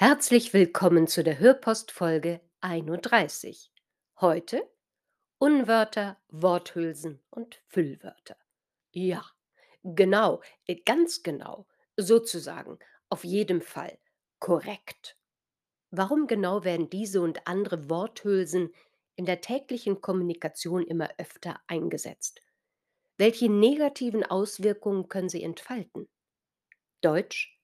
Herzlich 0.00 0.54
willkommen 0.54 1.08
zu 1.08 1.24
der 1.24 1.40
Hörpostfolge 1.40 2.40
31. 2.60 3.72
Heute 4.20 4.62
Unwörter, 5.38 6.16
Worthülsen 6.28 7.20
und 7.30 7.60
Füllwörter. 7.66 8.36
Ja, 8.92 9.24
genau, 9.82 10.40
äh, 10.66 10.76
ganz 10.76 11.24
genau, 11.24 11.66
sozusagen, 11.96 12.78
auf 13.08 13.24
jeden 13.24 13.60
Fall, 13.60 13.98
korrekt. 14.38 15.18
Warum 15.90 16.28
genau 16.28 16.62
werden 16.62 16.88
diese 16.90 17.20
und 17.20 17.48
andere 17.48 17.90
Worthülsen 17.90 18.72
in 19.16 19.26
der 19.26 19.40
täglichen 19.40 20.00
Kommunikation 20.00 20.86
immer 20.86 21.10
öfter 21.18 21.60
eingesetzt? 21.66 22.40
Welche 23.16 23.50
negativen 23.50 24.22
Auswirkungen 24.22 25.08
können 25.08 25.28
sie 25.28 25.42
entfalten? 25.42 26.08
Deutsch 27.00 27.57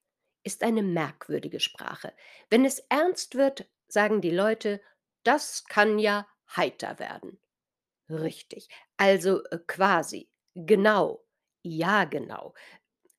ist 0.45 0.63
eine 0.63 0.83
merkwürdige 0.83 1.61
Sprache. 1.61 2.13
Wenn 2.51 2.65
es 2.65 2.79
ernst 2.89 3.35
wird, 3.35 3.67
sagen 3.89 4.21
die 4.21 4.31
Leute, 4.31 4.81
das 5.25 5.65
kann 5.65 5.99
ja 5.99 6.27
heiter 6.55 6.99
werden. 6.99 7.41
Richtig. 8.09 8.69
Also 8.97 9.43
äh, 9.45 9.59
quasi. 9.67 10.29
Genau. 10.55 11.25
Ja, 11.63 12.05
genau. 12.05 12.55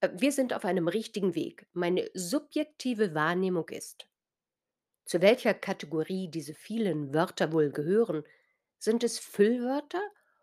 Äh, 0.01 0.09
wir 0.13 0.31
sind 0.31 0.53
auf 0.53 0.65
einem 0.65 0.87
richtigen 0.87 1.35
Weg. 1.35 1.67
Meine 1.73 2.09
subjektive 2.13 3.13
Wahrnehmung 3.15 3.69
ist. 3.69 4.07
Zu 5.05 5.21
welcher 5.21 5.53
Kategorie 5.53 6.29
diese 6.29 6.53
vielen 6.53 7.13
Wörter 7.13 7.51
wohl 7.51 7.71
gehören? 7.71 8.23
Sind 8.77 9.03
es 9.03 9.19
Füllwörter, 9.19 10.01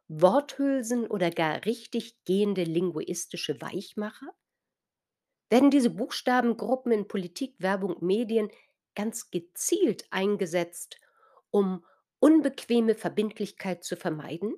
Worthülsen 0.09 1.07
oder 1.07 1.31
gar 1.31 1.65
richtig 1.65 2.25
gehende 2.25 2.65
linguistische 2.65 3.61
Weichmacher? 3.61 4.35
Werden 5.53 5.71
diese 5.71 5.91
Buchstabengruppen 5.91 6.93
in 6.93 7.07
Politik, 7.07 7.55
Werbung, 7.59 7.97
Medien 8.01 8.51
ganz 8.95 9.31
gezielt 9.31 10.07
eingesetzt, 10.11 10.99
um 11.51 11.85
unbequeme 12.21 12.95
Verbindlichkeit 12.95 13.85
zu 13.85 13.97
vermeiden? 13.97 14.55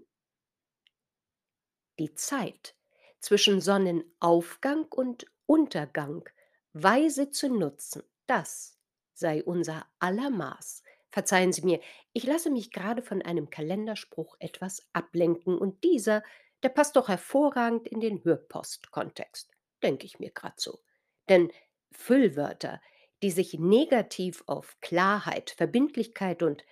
Die 1.99 2.15
Zeit 2.15 2.77
zwischen 3.19 3.61
Sonnenaufgang 3.61 4.85
und 4.85 5.27
Untergang 5.47 6.29
weise 6.75 7.33
zu 7.33 7.49
nutzen, 7.49 8.05
das 8.29 8.79
sei 9.15 9.43
unser 9.43 9.89
aller 9.99 10.31
Maß. 10.31 10.85
Verzeihen 11.11 11.53
Sie 11.53 11.63
mir, 11.63 11.81
ich 12.13 12.23
lasse 12.23 12.51
mich 12.51 12.71
gerade 12.71 13.03
von 13.03 13.21
einem 13.21 13.51
Kalenderspruch 13.51 14.37
etwas 14.39 14.87
ablenken 14.93 15.59
und 15.59 15.83
dieser, 15.83 16.23
der 16.63 16.69
passt 16.69 16.95
doch 16.95 17.09
hervorragend 17.09 17.89
in 17.89 17.99
den 17.99 18.23
Hörpost-Kontext 18.23 19.54
denke 19.85 20.07
ich 20.07 20.19
mir 20.19 20.31
gerade 20.31 20.57
so. 20.59 20.81
Denn 21.29 21.53
Füllwörter, 21.93 22.81
die 23.23 23.31
sich 23.31 23.55
negativ 23.55 24.43
auf 24.47 24.77
Klarheit, 24.81 25.51
Verbindlichkeit 25.51 26.43
und 26.43 26.65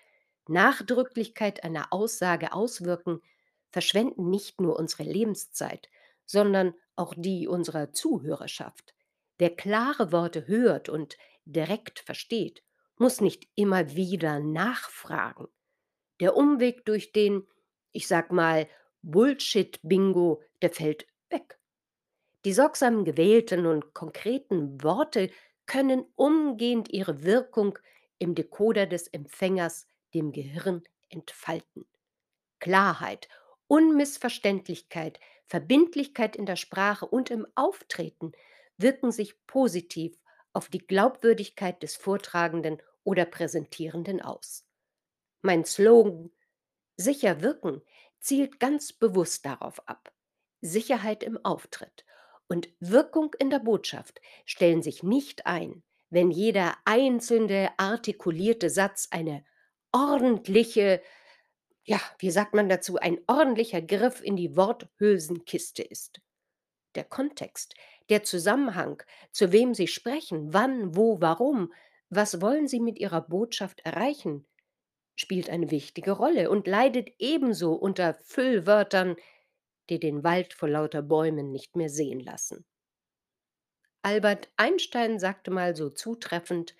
Nachdrücklichkeit 0.48 1.62
einer 1.62 1.92
Aussage 1.92 2.52
auswirken, 2.52 3.22
verschwenden 3.70 4.28
nicht 4.30 4.60
nur 4.60 4.78
unsere 4.78 5.04
Lebenszeit, 5.04 5.88
sondern 6.26 6.74
auch 6.96 7.14
die 7.16 7.46
unserer 7.48 7.92
Zuhörerschaft. 7.92 8.94
Wer 9.38 9.54
klare 9.54 10.12
Worte 10.12 10.46
hört 10.46 10.88
und 10.88 11.16
direkt 11.44 12.00
versteht, 12.00 12.62
muss 12.98 13.20
nicht 13.20 13.48
immer 13.54 13.94
wieder 13.94 14.40
nachfragen. 14.40 15.48
Der 16.20 16.36
Umweg 16.36 16.84
durch 16.84 17.12
den, 17.12 17.46
ich 17.92 18.06
sag 18.06 18.30
mal, 18.30 18.68
Bullshit-Bingo, 19.02 20.42
der 20.60 20.70
fällt 20.70 21.06
weg. 21.30 21.58
Die 22.44 22.52
sorgsam 22.52 23.04
gewählten 23.04 23.66
und 23.66 23.94
konkreten 23.94 24.82
Worte 24.82 25.30
können 25.66 26.04
umgehend 26.16 26.90
ihre 26.92 27.22
Wirkung 27.24 27.78
im 28.18 28.34
Dekoder 28.34 28.86
des 28.86 29.06
Empfängers, 29.08 29.86
dem 30.14 30.32
Gehirn, 30.32 30.82
entfalten. 31.08 31.86
Klarheit, 32.60 33.28
Unmissverständlichkeit, 33.68 35.20
Verbindlichkeit 35.46 36.36
in 36.36 36.46
der 36.46 36.56
Sprache 36.56 37.06
und 37.06 37.30
im 37.30 37.46
Auftreten 37.54 38.32
wirken 38.78 39.12
sich 39.12 39.46
positiv 39.46 40.18
auf 40.52 40.68
die 40.68 40.78
Glaubwürdigkeit 40.86 41.82
des 41.82 41.96
Vortragenden 41.96 42.82
oder 43.04 43.24
Präsentierenden 43.24 44.20
aus. 44.20 44.66
Mein 45.42 45.64
Slogan 45.64 46.30
Sicher 46.96 47.42
wirken 47.42 47.82
zielt 48.20 48.60
ganz 48.60 48.92
bewusst 48.92 49.46
darauf 49.46 49.88
ab. 49.88 50.12
Sicherheit 50.60 51.22
im 51.22 51.44
Auftritt 51.44 52.04
und 52.52 52.68
Wirkung 52.80 53.34
in 53.38 53.48
der 53.48 53.60
Botschaft 53.60 54.20
stellen 54.44 54.82
sich 54.82 55.02
nicht 55.02 55.46
ein, 55.46 55.82
wenn 56.10 56.30
jeder 56.30 56.76
einzelne 56.84 57.70
artikulierte 57.78 58.68
Satz 58.68 59.08
eine 59.10 59.42
ordentliche, 59.90 61.00
ja, 61.82 61.98
wie 62.18 62.30
sagt 62.30 62.52
man 62.52 62.68
dazu, 62.68 62.98
ein 62.98 63.20
ordentlicher 63.26 63.80
Griff 63.80 64.20
in 64.22 64.36
die 64.36 64.54
Worthülsenkiste 64.54 65.82
ist. 65.82 66.20
Der 66.94 67.04
Kontext, 67.04 67.74
der 68.10 68.22
Zusammenhang, 68.22 69.02
zu 69.30 69.50
wem 69.50 69.72
Sie 69.72 69.88
sprechen, 69.88 70.52
wann, 70.52 70.94
wo, 70.94 71.22
warum, 71.22 71.72
was 72.10 72.42
wollen 72.42 72.68
Sie 72.68 72.80
mit 72.80 72.98
Ihrer 72.98 73.22
Botschaft 73.22 73.80
erreichen, 73.80 74.46
spielt 75.14 75.48
eine 75.48 75.70
wichtige 75.70 76.10
Rolle 76.10 76.50
und 76.50 76.66
leidet 76.66 77.12
ebenso 77.18 77.72
unter 77.72 78.12
Füllwörtern 78.12 79.16
die 79.92 80.00
den 80.00 80.24
Wald 80.24 80.54
vor 80.54 80.68
lauter 80.70 81.02
Bäumen 81.02 81.52
nicht 81.52 81.76
mehr 81.76 81.90
sehen 81.90 82.20
lassen. 82.20 82.64
Albert 84.02 84.48
Einstein 84.56 85.18
sagte 85.18 85.50
mal 85.50 85.74
so 85.76 85.90
zutreffend, 85.90 86.74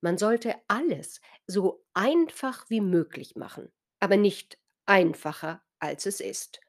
man 0.00 0.18
sollte 0.18 0.54
alles 0.68 1.20
so 1.46 1.84
einfach 1.94 2.68
wie 2.70 2.80
möglich 2.80 3.36
machen, 3.36 3.70
aber 4.00 4.16
nicht 4.16 4.58
einfacher, 4.86 5.62
als 5.80 6.06
es 6.06 6.20
ist. 6.20 6.60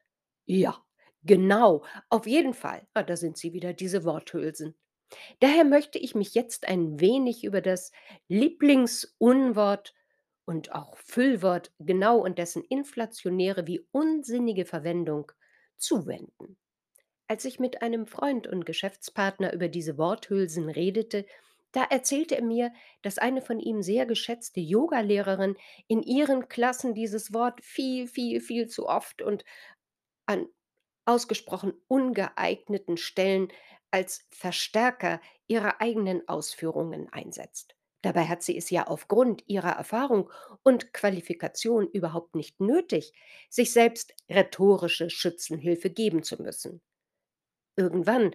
Ja, 0.46 0.84
genau, 1.22 1.84
auf 2.10 2.26
jeden 2.26 2.54
Fall. 2.54 2.86
Ah, 2.94 3.02
da 3.04 3.16
sind 3.16 3.38
sie 3.38 3.52
wieder, 3.52 3.72
diese 3.72 4.04
Worthülsen. 4.04 4.76
Daher 5.40 5.64
möchte 5.64 5.98
ich 5.98 6.14
mich 6.14 6.34
jetzt 6.34 6.68
ein 6.68 7.00
wenig 7.00 7.44
über 7.44 7.60
das 7.60 7.92
Lieblingsunwort 8.28 9.94
und 10.46 10.72
auch 10.74 10.98
Füllwort 10.98 11.72
genau 11.78 12.18
und 12.18 12.38
dessen 12.38 12.64
inflationäre 12.64 13.66
wie 13.66 13.86
unsinnige 13.92 14.66
Verwendung 14.66 15.32
zuwenden. 15.80 16.58
Als 17.28 17.44
ich 17.44 17.60
mit 17.60 17.82
einem 17.82 18.06
Freund 18.06 18.46
und 18.46 18.66
Geschäftspartner 18.66 19.52
über 19.52 19.68
diese 19.68 19.98
Worthülsen 19.98 20.68
redete, 20.68 21.26
da 21.72 21.84
erzählte 21.84 22.36
er 22.36 22.42
mir, 22.42 22.72
dass 23.02 23.18
eine 23.18 23.40
von 23.42 23.60
ihm 23.60 23.82
sehr 23.82 24.06
geschätzte 24.06 24.60
Yogalehrerin 24.60 25.56
in 25.86 26.02
ihren 26.02 26.48
Klassen 26.48 26.94
dieses 26.94 27.32
Wort 27.32 27.62
viel, 27.62 28.08
viel, 28.08 28.40
viel 28.40 28.68
zu 28.68 28.88
oft 28.88 29.22
und 29.22 29.44
an 30.26 30.48
ausgesprochen 31.04 31.74
ungeeigneten 31.88 32.96
Stellen 32.96 33.48
als 33.90 34.26
Verstärker 34.30 35.20
ihrer 35.46 35.80
eigenen 35.80 36.28
Ausführungen 36.28 37.08
einsetzt. 37.12 37.76
Dabei 38.02 38.26
hat 38.26 38.42
sie 38.42 38.56
es 38.56 38.70
ja 38.70 38.86
aufgrund 38.86 39.44
ihrer 39.46 39.72
Erfahrung 39.72 40.30
und 40.62 40.92
Qualifikation 40.94 41.86
überhaupt 41.88 42.34
nicht 42.34 42.60
nötig, 42.60 43.12
sich 43.50 43.72
selbst 43.72 44.14
rhetorische 44.30 45.10
Schützenhilfe 45.10 45.90
geben 45.90 46.22
zu 46.22 46.42
müssen. 46.42 46.80
Irgendwann 47.76 48.34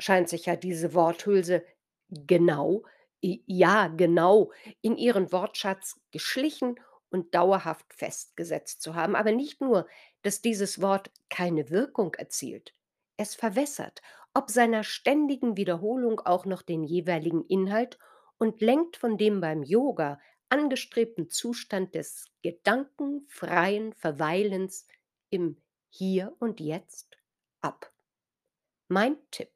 scheint 0.00 0.28
sich 0.28 0.46
ja 0.46 0.56
diese 0.56 0.94
Worthülse 0.94 1.64
genau, 2.08 2.84
ja 3.22 3.88
genau, 3.88 4.52
in 4.82 4.96
ihren 4.96 5.32
Wortschatz 5.32 6.00
geschlichen 6.10 6.76
und 7.10 7.34
dauerhaft 7.34 7.94
festgesetzt 7.94 8.82
zu 8.82 8.94
haben. 8.94 9.16
Aber 9.16 9.32
nicht 9.32 9.60
nur, 9.60 9.86
dass 10.22 10.42
dieses 10.42 10.80
Wort 10.82 11.10
keine 11.30 11.70
Wirkung 11.70 12.14
erzielt, 12.14 12.74
es 13.16 13.34
verwässert, 13.34 14.02
ob 14.34 14.50
seiner 14.50 14.82
ständigen 14.82 15.56
Wiederholung 15.56 16.20
auch 16.20 16.44
noch 16.44 16.62
den 16.62 16.82
jeweiligen 16.82 17.44
Inhalt 17.46 17.98
und 18.38 18.60
lenkt 18.60 18.96
von 18.96 19.16
dem 19.18 19.40
beim 19.40 19.62
Yoga 19.62 20.20
angestrebten 20.48 21.30
Zustand 21.30 21.94
des 21.94 22.26
gedankenfreien 22.42 23.92
Verweilens 23.94 24.86
im 25.30 25.60
Hier 25.88 26.34
und 26.38 26.60
Jetzt 26.60 27.16
ab. 27.60 27.92
Mein 28.88 29.16
Tipp. 29.30 29.50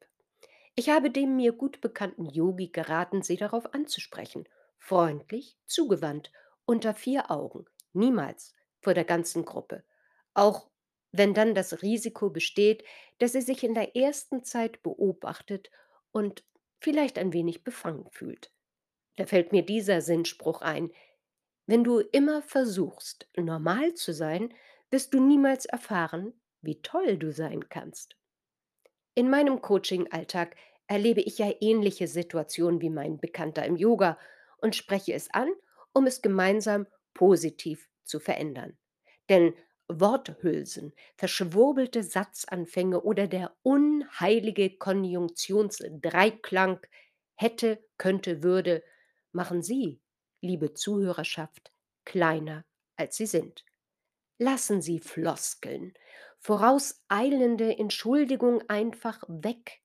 Ich 0.74 0.88
habe 0.88 1.10
dem 1.10 1.36
mir 1.36 1.52
gut 1.52 1.80
bekannten 1.80 2.26
Yogi 2.26 2.68
geraten, 2.68 3.22
sie 3.22 3.36
darauf 3.36 3.74
anzusprechen. 3.74 4.48
Freundlich, 4.78 5.58
zugewandt, 5.66 6.32
unter 6.64 6.94
vier 6.94 7.30
Augen, 7.30 7.66
niemals 7.92 8.54
vor 8.80 8.94
der 8.94 9.04
ganzen 9.04 9.44
Gruppe. 9.44 9.84
Auch 10.34 10.70
wenn 11.10 11.34
dann 11.34 11.54
das 11.54 11.82
Risiko 11.82 12.30
besteht, 12.30 12.84
dass 13.18 13.32
sie 13.32 13.40
sich 13.40 13.64
in 13.64 13.74
der 13.74 13.96
ersten 13.96 14.44
Zeit 14.44 14.82
beobachtet 14.82 15.70
und 16.12 16.44
vielleicht 16.80 17.18
ein 17.18 17.32
wenig 17.32 17.64
befangen 17.64 18.08
fühlt. 18.10 18.52
Da 19.18 19.26
fällt 19.26 19.50
mir 19.50 19.66
dieser 19.66 20.00
Sinnspruch 20.00 20.62
ein. 20.62 20.92
Wenn 21.66 21.82
du 21.82 21.98
immer 21.98 22.40
versuchst, 22.40 23.28
normal 23.36 23.94
zu 23.94 24.14
sein, 24.14 24.54
wirst 24.90 25.12
du 25.12 25.18
niemals 25.20 25.66
erfahren, 25.66 26.40
wie 26.62 26.80
toll 26.82 27.18
du 27.18 27.32
sein 27.32 27.68
kannst. 27.68 28.16
In 29.14 29.28
meinem 29.28 29.60
Coaching-Alltag 29.60 30.54
erlebe 30.86 31.20
ich 31.20 31.38
ja 31.38 31.52
ähnliche 31.60 32.06
Situationen 32.06 32.80
wie 32.80 32.90
mein 32.90 33.18
Bekannter 33.18 33.66
im 33.66 33.74
Yoga 33.76 34.20
und 34.58 34.76
spreche 34.76 35.14
es 35.14 35.28
an, 35.34 35.50
um 35.92 36.06
es 36.06 36.22
gemeinsam 36.22 36.86
positiv 37.12 37.88
zu 38.04 38.20
verändern. 38.20 38.78
Denn 39.28 39.52
Worthülsen, 39.88 40.94
verschwurbelte 41.16 42.04
Satzanfänge 42.04 43.02
oder 43.02 43.26
der 43.26 43.56
unheilige 43.62 44.78
Konjunktionsdreiklang 44.78 46.78
hätte, 47.34 47.84
könnte, 47.96 48.44
würde 48.44 48.84
machen 49.38 49.62
Sie, 49.62 50.00
liebe 50.40 50.74
Zuhörerschaft, 50.74 51.72
kleiner, 52.04 52.64
als 52.96 53.16
Sie 53.16 53.26
sind. 53.26 53.64
Lassen 54.36 54.82
Sie 54.82 54.98
Floskeln, 54.98 55.94
vorauseilende 56.40 57.78
Entschuldigung 57.78 58.68
einfach 58.68 59.22
weg. 59.28 59.80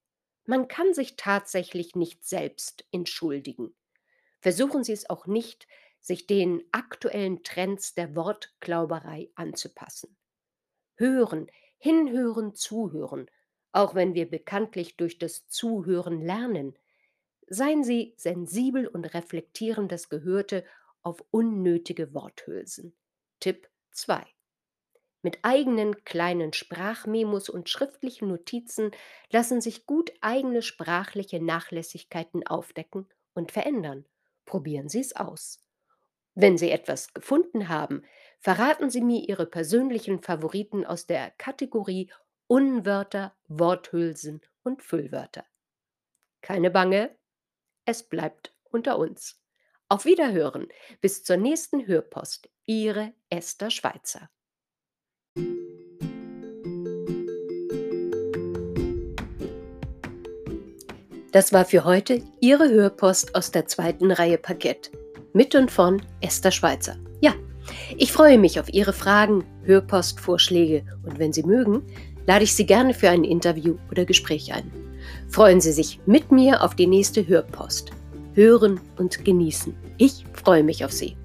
Man 0.46 0.68
kann 0.68 0.96
sich 0.96 1.18
tatsächlich 1.18 1.96
nicht 1.96 2.26
selbst 2.26 2.88
entschuldigen. 2.92 3.76
Versuchen 4.42 4.84
Sie 4.84 4.92
es 4.92 5.08
auch 5.08 5.28
nicht, 5.28 5.68
sich 6.02 6.26
den 6.26 6.64
aktuellen 6.72 7.44
Trends 7.44 7.94
der 7.94 8.16
Wortglauberei 8.16 9.30
anzupassen. 9.36 10.18
Hören, 10.96 11.46
hinhören, 11.78 12.56
zuhören, 12.56 13.30
auch 13.72 13.94
wenn 13.94 14.16
wir 14.16 14.28
bekanntlich 14.28 14.98
durch 14.98 15.20
das 15.20 15.48
Zuhören 15.48 16.22
lernen, 16.22 16.76
Seien 17.54 17.84
Sie 17.84 18.16
sensibel 18.18 18.88
und 18.88 19.06
reflektieren 19.14 19.88
das 19.88 20.10
Gehörte 20.10 20.66
auf 21.04 21.24
unnötige 21.30 22.12
Worthülsen. 22.16 22.96
Tipp 23.40 23.70
2. 23.92 24.26
Mit 25.22 25.38
eigenen 25.44 26.04
kleinen 26.04 26.54
Sprachmemos 26.54 27.50
und 27.50 27.70
schriftlichen 27.70 28.28
Notizen 28.28 28.90
lassen 29.30 29.62
sich 29.62 29.86
gut 29.86 30.12
eigene 30.20 30.64
sprachliche 30.64 31.44
Nachlässigkeiten 31.44 32.48
aufdecken 32.48 33.08
und 33.36 33.52
verändern. 33.52 34.06
Probieren 34.46 34.90
Sie 34.90 35.02
es 35.02 35.16
aus. 35.16 35.60
Wenn 36.34 36.58
Sie 36.58 36.72
etwas 36.72 37.14
gefunden 37.14 37.70
haben, 37.70 38.02
verraten 38.40 38.90
Sie 38.90 39.02
mir 39.02 39.30
Ihre 39.30 39.46
persönlichen 39.46 40.24
Favoriten 40.24 40.86
aus 40.86 41.06
der 41.06 41.30
Kategorie 41.38 42.12
Unwörter, 42.48 43.36
Worthülsen 43.48 44.42
und 44.64 44.82
Füllwörter. 44.82 45.46
Keine 46.42 46.72
Bange, 46.72 47.16
es 47.86 48.04
bleibt 48.04 48.54
unter 48.72 48.98
uns. 48.98 49.40
Auf 49.90 50.06
Wiederhören. 50.06 50.68
Bis 51.02 51.24
zur 51.24 51.38
nächsten 51.38 51.88
Hörpost. 51.88 52.50
Ihre 52.66 53.14
Esther 53.30 53.70
Schweizer. 53.70 54.30
Das 61.32 61.52
war 61.52 61.66
für 61.66 61.84
heute 61.84 62.22
Ihre 62.40 62.70
Hörpost 62.70 63.36
aus 63.36 63.52
der 63.52 63.66
zweiten 63.66 64.12
Reihe 64.12 64.38
Parkett. 64.38 64.92
Mit 65.34 65.56
und 65.56 65.72
von 65.72 66.02
Esther 66.22 66.52
Schweizer. 66.52 66.96
Ja, 67.22 67.34
ich 67.98 68.12
freue 68.12 68.38
mich 68.38 68.60
auf 68.60 68.72
Ihre 68.72 68.94
Fragen, 68.94 69.44
Hörpostvorschläge 69.64 70.86
und 71.04 71.18
wenn 71.18 71.34
Sie 71.34 71.44
mögen, 71.44 71.84
lade 72.28 72.44
ich 72.44 72.56
Sie 72.56 72.66
gerne 72.66 72.94
für 72.94 73.10
ein 73.10 73.24
Interview 73.24 73.78
oder 73.90 74.06
Gespräch 74.06 74.54
ein. 74.54 74.72
Freuen 75.30 75.62
Sie 75.62 75.72
sich 75.72 76.00
mit 76.06 76.32
mir 76.32 76.64
auf 76.64 76.76
die 76.76 76.88
nächste 76.88 77.28
Hörpost. 77.28 77.92
Hören 78.34 78.80
und 78.98 79.24
genießen. 79.24 79.76
Ich 79.98 80.26
freue 80.34 80.64
mich 80.64 80.84
auf 80.84 80.92
Sie. 80.92 81.16